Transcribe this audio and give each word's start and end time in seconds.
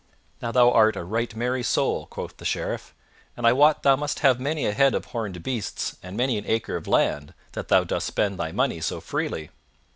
"Now 0.41 0.51
thou 0.51 0.71
art 0.71 0.95
a 0.95 1.03
right 1.03 1.35
merry 1.35 1.61
soul," 1.61 2.07
quoth 2.07 2.37
the 2.37 2.43
Sheriff, 2.43 2.95
"and 3.37 3.45
I 3.45 3.53
wot 3.53 3.83
thou 3.83 3.95
must 3.95 4.21
have 4.21 4.39
many 4.39 4.65
a 4.65 4.71
head 4.73 4.95
of 4.95 5.05
horned 5.05 5.43
beasts 5.43 5.95
and 6.01 6.17
many 6.17 6.39
an 6.39 6.45
acre 6.47 6.75
of 6.75 6.87
land, 6.87 7.35
that 7.51 7.67
thou 7.67 7.83
dost 7.83 8.07
spend 8.07 8.39
thy 8.39 8.51
money 8.51 8.81
so 8.81 8.99
freely." 8.99 9.51